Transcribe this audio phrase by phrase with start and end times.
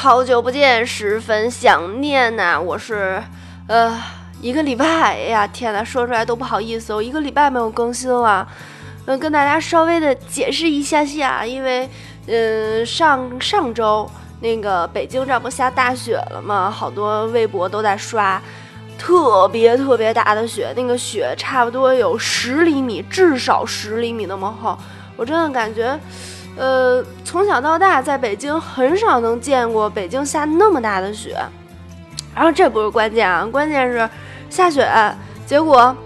[0.00, 2.56] 好久不见，十分想念呐！
[2.56, 3.20] 我是，
[3.66, 4.00] 呃，
[4.40, 8.46] 一个礼拜，哎呀，天呐，说出来都不好意思，我一个礼拜没有更新了。
[9.06, 11.90] 嗯，跟大家稍微的解释一下下，因为，
[12.28, 14.08] 嗯，上上周
[14.38, 16.70] 那个北京这不下大雪了吗？
[16.70, 18.40] 好多微博都在刷，
[18.96, 24.78] 特别特别大的雪，那个雪差不多有十厘米，至少十厘米那么厚，
[25.16, 25.98] 我真的感觉。
[26.58, 31.36] 呃，从小到大在北京很少能见过北京下那么大的雪，
[32.34, 34.10] 然后这不是关键啊，关键是
[34.50, 34.84] 下雪，
[35.46, 35.96] 结果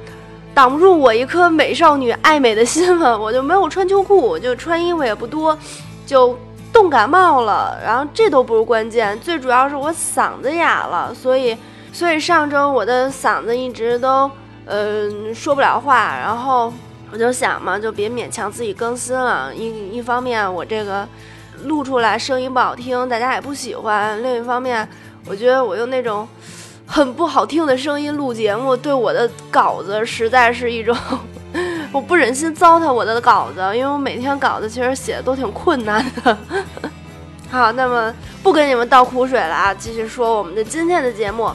[0.52, 5.56] 挡不住我一颗美少女爱美的心嘛，我就没有穿秋裤，就穿衣服也不多，
[6.04, 6.38] 就
[6.70, 7.78] 冻感冒了。
[7.82, 11.56] 然后这都不是关键，最主要是我嗓子哑了，所以
[11.94, 14.30] 所以上周我的嗓子一直都
[14.66, 16.70] 嗯说不了话，然后。
[17.12, 19.54] 我就想嘛，就别勉强自己更新了。
[19.54, 21.06] 一一方面，我这个
[21.64, 24.88] 录出来声音不好听，大家也不喜欢；另一方面，
[25.26, 26.26] 我觉得我用那种
[26.86, 30.96] 很不好听的声音录节目，对我的稿子实在是一种
[31.92, 36.38] 我不忍心糟蹋我的稿子，因为我每天稿子其实写的都挺困难的。
[37.50, 38.10] 好，那么
[38.42, 41.50] 不跟你们倒苦水了啊，继续说我们的今天的节目。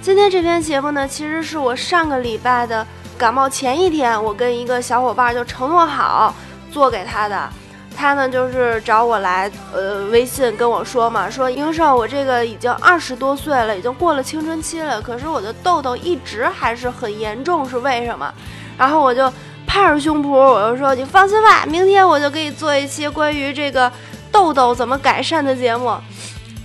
[0.00, 2.86] 今天这篇节目呢，其实是我上个礼拜的。
[3.16, 6.34] 感冒前一天，我跟一个小伙伴就承诺好
[6.70, 7.48] 做给他的，
[7.96, 18.32] 他呢就是找我来，呃，微信跟我说嘛，说英少，我这个已经二十多岁了，已经过了青春期了，可是我的痘痘一直还是很严重，是为什么？
[18.76, 19.32] 然后我就
[19.66, 23.90] 拍着胸脯，我就说你放心吧，明天我就给你做一期关于这个
[24.32, 25.96] 痘痘怎么改善的节目。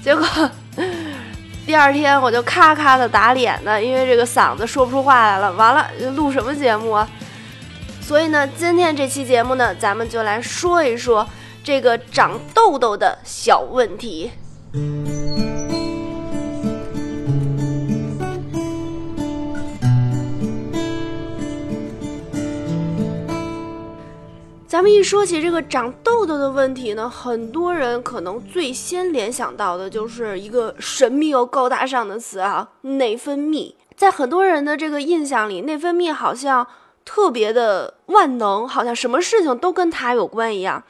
[0.04, 0.26] 结果。
[1.70, 5.52] 第二天我就咔咔的打脸呢，因为这个嗓子说不出话来了。
[5.52, 7.08] 完了，录什么节目啊？
[8.02, 11.30] 所以呢，今天这期节目呢，咱们就来说一说
[11.64, 14.32] 这个长痘痘的小问题。
[24.94, 33.74] 一说起这个长痘痘的问题呢，很多人可能最先联想到的就是一个神秘又高大上的词啊，内分泌。
[33.96, 36.66] 在很多人的这个印象里，内分泌好像
[37.04, 40.84] 特别的万能，好像什么事情都跟它有关一样。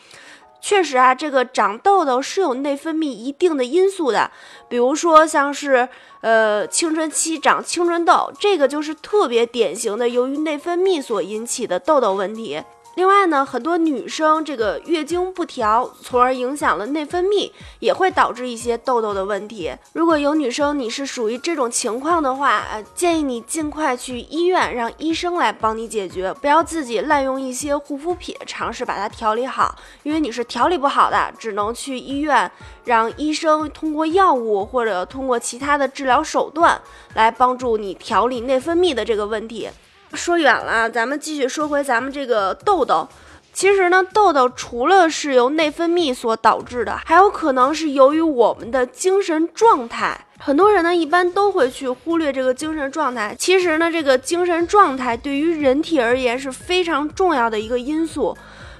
[0.62, 4.30] 确实啊，这个长痘痘是有内分泌一定的因素的，
[4.68, 5.88] 比如说像是
[6.22, 12.62] 呃青春期长青春痘，这个就是特别典型的由于内分泌所引起的痘痘问题。
[12.96, 19.74] 另外呢，很多女生这个月经不调，从而影响了内分泌，也会导致一些痘痘的问题。
[19.94, 29.74] 如果有女生你是属于这种情况的话，呃，建议你尽快去医院，让医生来帮你解决，不要自己滥用一些护肤品，尝试把它调理好。
[30.04, 32.52] 因为你是调理不好的，只能去医院，
[32.84, 36.78] 让医生通过药物或者通过其他的治疗手段
[37.14, 39.70] 来帮助你调理内分泌的这个问题。
[40.14, 43.08] 说远了，咱们继续说回咱们这个痘痘。
[43.52, 50.25] 其实呢，痘痘除了是由内分泌所导致的，还有可能是由于我们的精神状态。
[50.38, 53.36] 很多人呢，一般都会去忽略这个精神状态。
[53.38, 58.38] 其实呢，这个精神状态对于人体而言是非常重要的一个因素。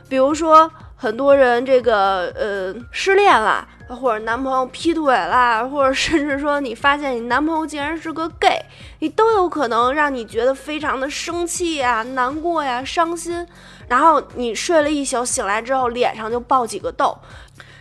[0.07, 3.67] 比如说，很多人这个呃失恋了。
[3.95, 8.63] 或者男朋友劈腿啦，或者甚至说你发现你男朋友竟然是个 gay，
[9.00, 13.45] 你都有可能让你觉得非常的生气呀、难过呀、伤心。
[13.88, 17.17] 然后你睡了一宿，醒来之后脸上就爆几个痘，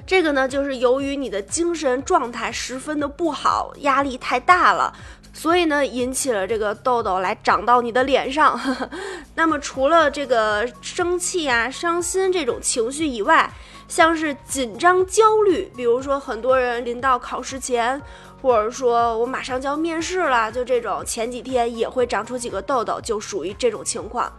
[0.06, 4.90] 这个呢就是由于你的精神状态十分的不好，压力太大了，
[5.34, 8.58] 所以呢引起了这个痘痘来长到你的脸上。
[9.36, 13.52] 那么除了这个生气啊、伤心这种情绪以外，
[13.88, 18.00] 像是紧张、焦虑，比如说很多人临到考试前，
[18.42, 24.30] 或者说我马上就要面试了，就这种前几天也会长出几个痘痘，就属于这种情况。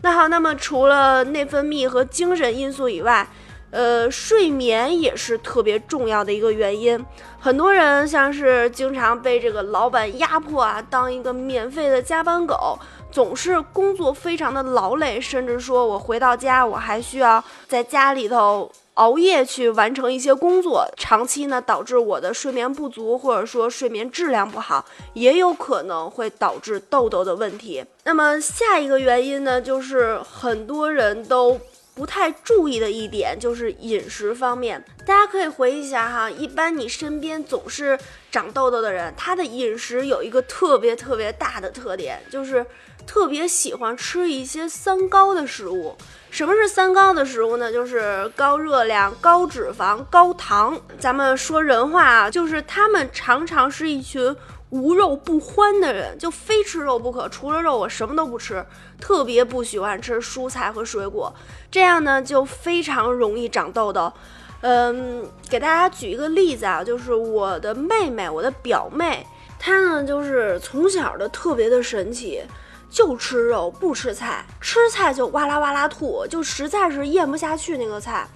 [0.00, 3.28] 那好，那么除了内分泌和精神因素以外，
[3.70, 7.04] 呃，睡眠也是特别重要的一个原因。
[7.38, 12.78] 很多人像是经常被这个老板压迫啊，当一个免费的加班狗。
[13.10, 24.84] 总是工作非常的劳累，甚至说我回到家我还需要在家里头熬夜去完成一些工作，长期呢导致我的睡眠不足，或者说睡眠质量不好，
[25.14, 27.84] 也有可能会导致痘痘的问题。
[28.02, 31.60] 那么下一个原因呢，就是很多人都
[31.98, 34.84] 不太注意的一点就是饮食方面。
[35.04, 37.98] 大家可以回忆一下哈，一般你身边总是
[38.30, 42.64] 长痘痘的人，他的饮食有一个特别特别大的特点，就是
[43.04, 45.96] 特别喜欢吃一些三高的食物。
[46.30, 47.72] 什么是三高的食物呢？
[47.72, 50.80] 就是高热量、高脂肪、高糖。
[51.00, 54.36] 咱们说人话啊，就是他们常常是一群
[54.70, 58.64] 无肉不欢的人，就非吃肉不可，除了肉我什么都不吃。
[59.00, 61.32] 特别不喜欢吃蔬菜和水果，
[61.70, 64.12] 这样呢就非常容易长痘痘。
[64.60, 69.26] 嗯，给大家举一个例子啊，就是我的妹妹，我的表妹，
[69.58, 72.42] 她呢就是从小的特别的神奇。
[72.90, 78.26] 就吃肉不吃菜，吃菜就哇啦哇啦吐，就实在是咽不下去那个菜。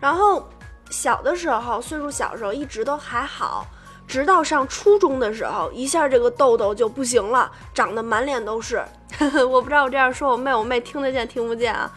[0.00, 0.48] 然后
[0.88, 3.66] 小的时候，岁数小的时候一直都还好，
[4.10, 8.82] 直到上初中的时候，一下这个痘痘就不行了，长得满脸都是。
[9.48, 11.88] 我不知道我这样说我妹，我妹听得见听不见啊？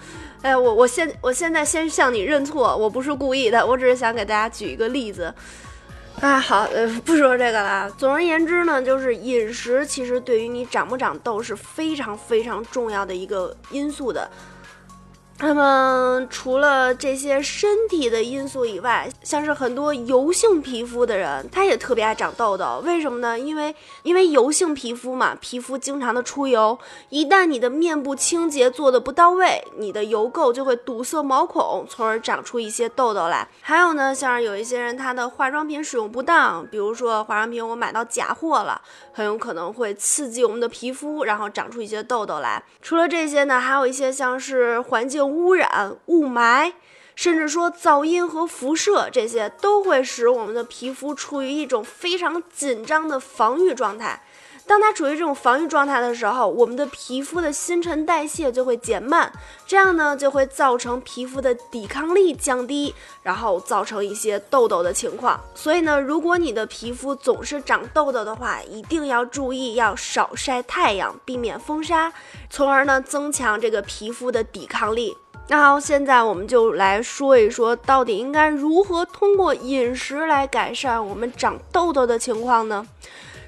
[0.43, 5.33] 哎，我我现我现在先向你认错，我不是故意的，我只是想给大家举一个例子。
[6.21, 7.89] 啊，好，呃，不说这个了。
[7.97, 14.29] 总而言之呢，就是饮食其实对于你长不长痘是非常非常重要的一个因素的。
[15.45, 22.81] 那么，除了这些身体的因素以外，像是很多油性皮肤的人，他也特别爱长痘痘。
[22.85, 23.37] 为什么呢？
[23.37, 26.79] 因为因为油性皮肤嘛， 皮肤经常的出油，
[27.09, 33.45] 一旦你的面部清洁做的不到位，你的油垢就会堵塞毛孔，从而长出一些痘痘来。
[33.59, 38.81] 还有呢，像是有一些人他的化妆品使用不当，比如说化妆品我买到假货了，
[39.11, 42.63] 很有可能会刺激我们的皮肤，然后长出一些痘痘来。
[42.81, 45.32] 除了这些呢，还有一些像是环境。
[45.33, 46.73] 污染、雾霾，
[47.15, 54.23] 甚至说噪音和辐射，这些都会使我们的皮肤处于一种非常紧张的防御状态。
[54.65, 59.29] 当它处于这种防御状态的时候，我们的皮肤的新陈代谢就会减慢，
[59.67, 65.37] 这样呢就会造成皮肤的抵抗力降低，然后造成一些痘痘的情况。
[65.53, 72.13] 所以呢，如果你的皮肤总是长痘痘的话，一定要注意要少晒太阳，避免风沙，
[72.49, 75.17] 从而呢增强这个皮肤的抵抗力。
[75.53, 82.83] 那好，现在我们就来说一说，到底应该如何通过饮食来改善我们长痘痘的情况呢？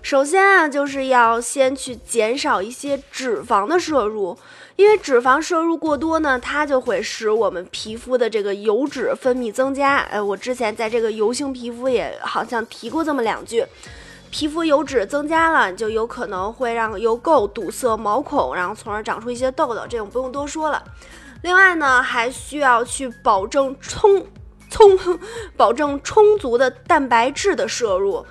[0.04, 4.38] 首先啊，就是要先去减少一些脂肪的摄入，
[4.76, 9.98] 因为脂肪摄入过多呢，它就会使我们皮肤的这个油脂分泌增加。
[10.12, 13.66] 哎，我之前在这个油性皮肤也好像提过这么两句，
[14.30, 20.84] 皮肤油脂增加了，就有可能会让油垢堵塞毛孔，然后从而长出一些痘痘，这种不用多说了。
[21.46, 24.26] 另外呢，还需要去保证充
[24.68, 24.98] 充
[25.56, 28.26] 保证充足的蛋白质的摄入。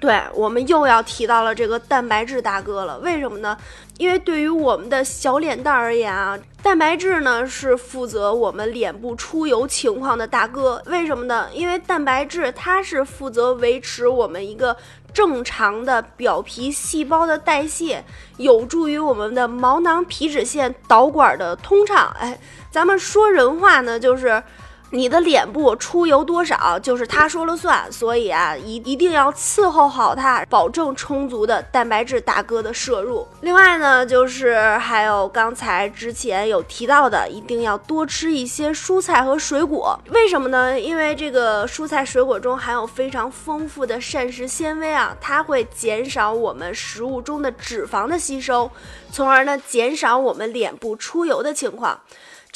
[0.00, 2.98] 对我们又要提到了这个蛋白质大哥了。
[2.98, 3.56] 为什么呢？
[3.96, 10.82] 因为对于我们的小脸蛋而言啊，蛋白质呢是负责我们脸部出油情况的大哥。
[10.86, 11.48] 为什么呢？
[11.52, 14.76] 因为蛋白质它是负责维持我们一个
[15.12, 18.04] 正常的表皮细胞的代谢，
[18.36, 22.14] 有助于我们的毛囊皮脂腺导管的通畅。
[22.18, 22.38] 哎。
[22.70, 24.42] 咱们说人话呢，就是
[24.90, 27.90] 你的脸部出油多少，就是他说了算。
[27.92, 33.26] 所以啊，一一定要伺候好它，保证充足的蛋白质大哥的摄入。
[33.42, 39.98] 另外呢，就是还有刚才之前有提到的，一定要多吃一些蔬菜和水果。
[40.10, 40.80] 为什么呢？
[40.80, 48.70] 因为这个蔬菜水果中含有非常丰富的膳食纤维啊，它会减少我们食物中的脂肪的吸收，
[49.12, 52.00] 从而呢减少我们脸部出油的情况。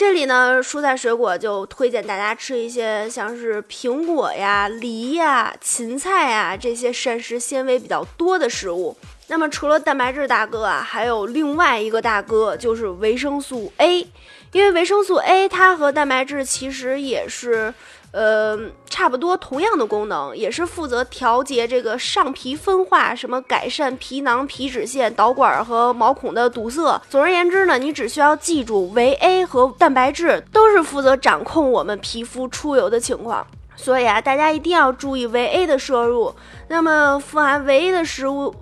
[0.03, 8.97] 这里呢，蔬菜水果就推荐大家吃一些像是苹果呀、梨呀、芹菜呀这些膳食纤维比较多的食物。
[9.29, 14.01] 那么除了蛋白质大哥啊，还有另外一个大哥就是维生素 A，
[14.51, 17.73] 因为维生素 A 它和蛋白质其实也是。
[18.13, 18.59] 呃，
[18.91, 27.01] 差不多同样的功能，也是负责调节这个上皮分化，什么改善皮囊、皮脂腺、导管和毛孔的堵塞。
[27.09, 33.47] 总而言之呢，你只需要记住，维 A 和蛋白质都是负责掌控我们皮肤出油的情况。
[33.77, 36.35] 所以啊，大家一定要注意维 A 的摄入。
[36.69, 38.55] 那么富含维 A 的食物，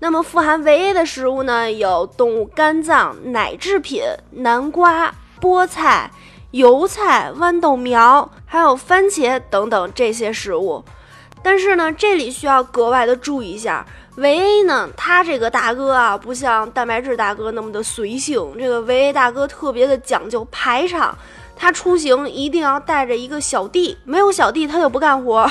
[0.00, 6.10] 那么富含维 A 的食物呢，有动物肝脏、奶制品、南瓜、菠菜。
[6.56, 10.82] 油菜、豌豆苗，还有番茄等等这些食物，
[11.42, 13.84] 但是呢，这里需要格外的注意一下，
[14.16, 21.14] 维 A 呢，他这个大哥啊，不像蛋白质大哥那么的随性，这个维 A 大哥特别的讲究排场，
[21.54, 25.46] 他出行一定要带着一个小弟，没有小弟他就不干活。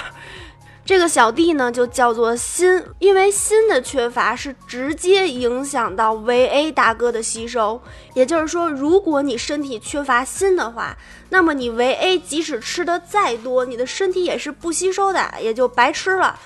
[0.85, 7.81] 这个小弟呢就叫做锌，因为锌的缺乏是直接影响到维 A 大哥的吸收。
[8.13, 10.95] 也就是说，如果你身体缺乏锌的话，
[11.29, 16.39] 那么你维 A 即使吃的再多，你的身体也是不吸收的，也就白吃了。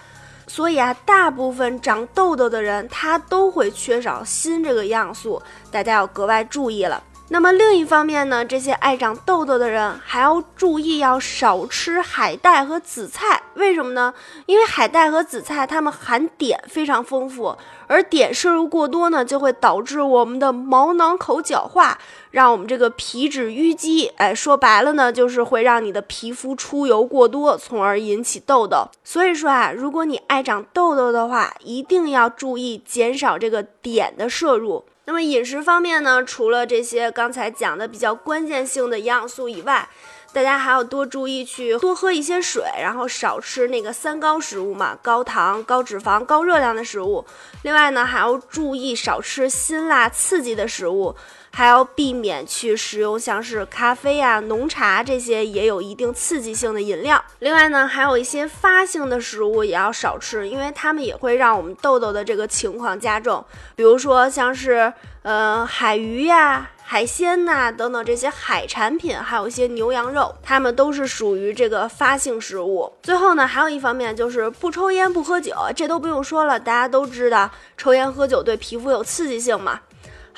[0.48, 7.03] 所以啊，大部分长痘痘的人他都会缺少锌这个样素，大家要格外注意了。
[7.31, 13.43] 那么另一方面呢，这些爱长痘痘的人还要注意，要少吃海带和紫菜。
[13.53, 14.12] 为什么呢？
[14.48, 17.55] 因为海带和紫菜它们含碘非常丰富，
[17.86, 22.00] 而碘摄入过多呢，就会导致我们的毛囊口角化，
[22.31, 24.07] 让我们这个皮脂淤积。
[24.17, 28.88] 哎，说白了呢，就是会让你的皮肤出油过多，从而引起痘痘。
[29.03, 34.86] 所以说啊，如果你爱长痘痘的话，一定要注意减少这个碘的摄入。
[35.05, 39.89] 那么饮食方面呢，除了这些刚才讲的比较关键性的营养素以外，
[40.31, 47.25] 大家还要多注意去多喝一些水，然后少吃那个三高食物嘛，高糖、高脂肪、高热量的食物。
[47.63, 51.15] 另外呢，还要注意少吃辛辣刺激的食物。
[51.51, 57.23] 还要避免去食用像是咖啡啊、浓茶这些也有一定刺激性的饮料。
[57.39, 63.43] 另外呢，还有一些发性的食物也要少吃，因为它们也会让我们痘痘的这个情况加重。
[63.75, 72.91] 比如说像是呃海鱼呀、海鲜呐等等这些海产品，还有一些牛羊肉，它们都是属于这个发性食物。
[73.01, 79.81] 最后呢，还有一方面就是不抽烟不喝酒，这都不用说了，大家都知道抽烟喝酒对皮肤有刺激性嘛。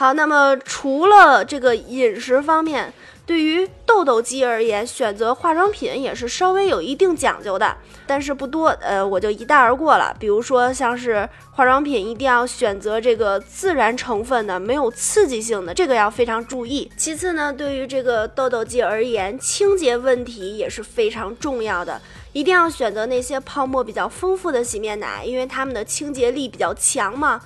[0.02, 2.92] 好，那么除了这个饮食方面，
[3.24, 7.78] 对于痘痘肌而言，选择化妆品也是稍微有一定讲究的，
[8.08, 10.12] 但是不多，呃，我就一带而过了。
[10.20, 16.92] 比如说，像是化妆品一定要选择这个自然成分的，没有刺激性的，这个要非常注意。
[16.98, 22.02] 其次呢，对于这个痘痘肌而言，清洁问题也是非常重要的，
[22.34, 27.40] 一定要选择那些泡沫比较丰富的洗面奶，因为它们的清洁力比较强嘛。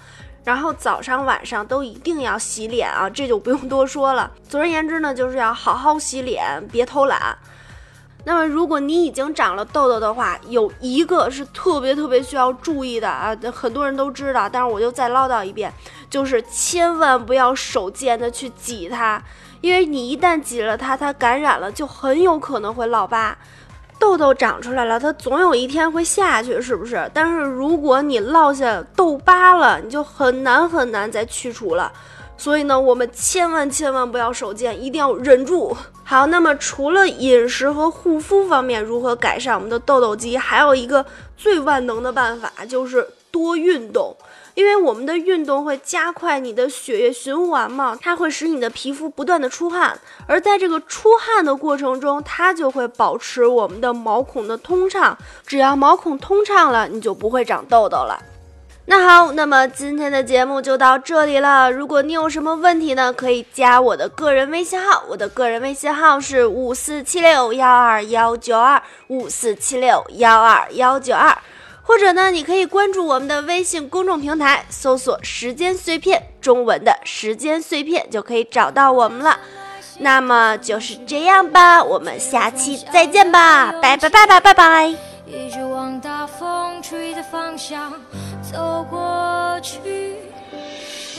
[0.45, 4.31] 然后早上晚上都一定要洗脸啊，这就不用多说了。
[4.47, 7.37] 总而言之呢，就是要好好洗脸，别偷懒。
[8.27, 15.71] 那么如果你已经长了痘痘的话，有一个是特别特别需要注意的啊，很多人都知道，但是我就再唠叨一遍，
[16.09, 19.21] 就是千万不要手贱的去挤它，
[19.61, 23.37] 因为你一旦挤了它，它感染了就很有可能会落疤。
[23.99, 27.09] 痘痘长出来了，它总有一天会下去，是不是？
[27.13, 31.91] 但是如果你落下痘疤了，你就很难很难再去除了。
[32.37, 35.75] 所以呢，我们千万千万不要手贱，一定要忍住。
[36.03, 40.37] 好，那么除了饮食和护肤方面，如何改善我们的痘痘肌？
[40.37, 41.03] 还有一个
[41.37, 44.15] 最万能的办法，就是多运动。
[44.55, 55.17] 因为我们的运动会加快你的血液循环嘛，它会使你的皮肤不断的出汗，而在这个出汗的过程中，它就会保持我们的毛孔的通畅。
[55.45, 58.17] 只要毛孔通畅了，你就不会长痘痘了。
[58.87, 61.71] 那好，那么今天的节目就到这里了。
[61.71, 71.35] 如果你有什么问题呢，可以加我的个人微信号，我的个人微信号是五四七六幺二幺九二五四七六幺二幺九二。
[71.87, 79.39] 或者呢，你可以关注我们的微信公众平台，搜索“时间碎片”中文的“时间碎片”就可以找到我们了。
[79.99, 84.87] 那么就是这样吧，我们下期再见吧，拜拜拜拜拜拜。
[85.27, 87.93] 一直往大风吹的方向
[88.41, 89.79] 走过去。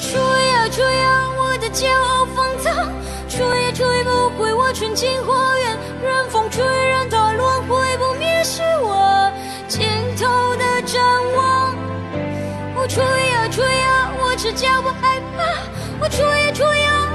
[0.03, 2.93] 吹呀吹呀，我的骄傲放荡，
[3.29, 9.31] 吹也吹不回我纯净花园，任风吹，任它轮回不灭，是我。
[12.89, 15.43] 吹呀吹呀，我赤脚我害怕。
[15.99, 17.06] 我吹呀吹呀，